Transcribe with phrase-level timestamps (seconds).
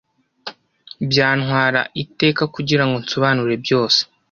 [1.09, 3.99] Byantwara iteka kugirango nsobanure byose.